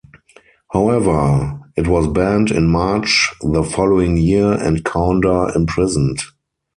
[0.73, 6.21] However, it was banned in March the following year and Kaunda imprisoned.